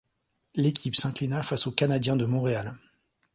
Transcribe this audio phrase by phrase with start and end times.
[0.55, 2.75] L'équipe s'inclina face aux Canadiens de Montréal.